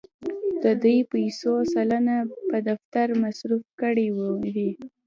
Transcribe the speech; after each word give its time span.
د 0.63 0.65
دې 0.83 0.97
پیسو 1.11 1.53
سلنه 1.73 2.15
په 2.49 2.57
دفتر 2.69 3.07
مصرف 3.23 3.63
کړې 3.81 4.07
وې. 4.15 4.69